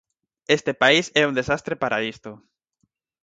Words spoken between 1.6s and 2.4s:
para isto.